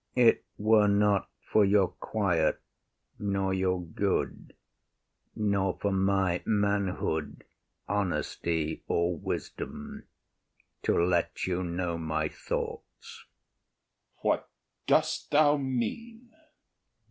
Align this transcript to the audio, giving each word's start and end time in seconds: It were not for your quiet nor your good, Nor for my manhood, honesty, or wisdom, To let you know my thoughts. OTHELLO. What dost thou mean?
It 0.15 0.43
were 0.57 0.87
not 0.87 1.29
for 1.43 1.63
your 1.63 1.89
quiet 1.89 2.59
nor 3.19 3.53
your 3.53 3.79
good, 3.83 4.55
Nor 5.35 5.77
for 5.79 5.91
my 5.91 6.41
manhood, 6.43 7.43
honesty, 7.87 8.83
or 8.87 9.15
wisdom, 9.15 10.07
To 10.85 10.97
let 10.99 11.45
you 11.45 11.63
know 11.63 11.99
my 11.99 12.29
thoughts. 12.29 13.27
OTHELLO. 14.17 14.21
What 14.23 14.49
dost 14.87 15.29
thou 15.29 15.57
mean? 15.57 16.33